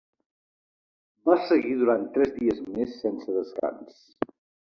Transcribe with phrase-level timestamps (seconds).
[1.29, 4.03] Va seguir durant tres dies més sense descans.